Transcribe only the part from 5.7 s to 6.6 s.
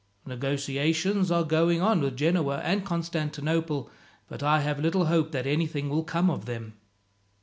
will come of